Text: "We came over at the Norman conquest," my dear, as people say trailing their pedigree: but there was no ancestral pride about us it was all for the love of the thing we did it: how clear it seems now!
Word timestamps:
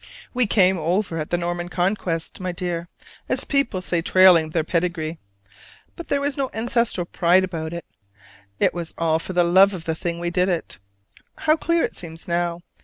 "We 0.33 0.47
came 0.47 0.79
over 0.79 1.19
at 1.19 1.29
the 1.29 1.37
Norman 1.37 1.69
conquest," 1.69 2.39
my 2.39 2.51
dear, 2.51 2.87
as 3.29 3.45
people 3.45 3.83
say 3.83 4.01
trailing 4.01 4.49
their 4.49 4.63
pedigree: 4.63 5.19
but 5.95 6.07
there 6.07 6.19
was 6.21 6.37
no 6.37 6.49
ancestral 6.55 7.05
pride 7.05 7.43
about 7.43 7.71
us 7.71 7.83
it 8.59 8.73
was 8.73 8.95
all 8.97 9.19
for 9.19 9.33
the 9.33 9.43
love 9.43 9.75
of 9.75 9.83
the 9.83 9.93
thing 9.93 10.17
we 10.19 10.31
did 10.31 10.49
it: 10.49 10.79
how 11.37 11.55
clear 11.55 11.83
it 11.83 11.95
seems 11.95 12.27
now! 12.27 12.61